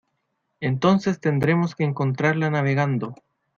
entonces 0.61 1.19
tendremos 1.19 1.75
que 1.75 1.83
encontrarla 1.83 2.49
navegando. 2.49 3.13